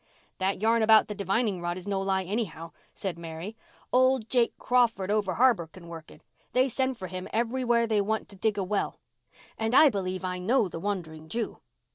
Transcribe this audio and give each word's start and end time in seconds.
"That 0.39 0.59
yarn 0.59 0.81
about 0.81 1.09
the 1.09 1.13
divining 1.13 1.61
rod 1.61 1.77
is 1.77 1.87
no 1.87 2.01
lie, 2.01 2.23
anyhow," 2.23 2.71
said 2.91 3.19
Mary. 3.19 3.55
"Old 3.93 4.27
Jake 4.29 4.57
Crawford 4.57 5.11
over 5.11 5.35
harbour 5.35 5.67
can 5.67 5.87
work 5.87 6.09
it. 6.09 6.21
They 6.53 6.69
send 6.69 6.97
for 6.97 7.05
him 7.05 7.25
from 7.25 7.29
everywhere 7.33 7.81
when 7.81 7.89
they 7.89 8.01
want 8.01 8.27
to 8.29 8.35
dig 8.35 8.57
a 8.57 8.63
well. 8.63 8.99
And 9.59 9.75
I 9.75 9.91
believe 9.91 10.25
I 10.25 10.39
know 10.39 10.67
the 10.67 10.79
Wandering 10.79 11.29
Jew." 11.29 11.59